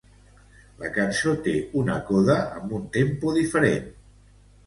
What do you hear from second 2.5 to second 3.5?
amb un tempo